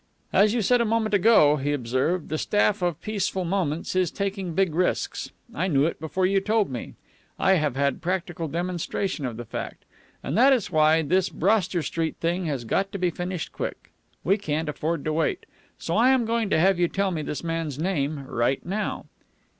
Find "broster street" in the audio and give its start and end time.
11.29-12.15